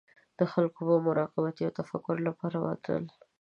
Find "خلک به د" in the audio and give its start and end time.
0.53-1.03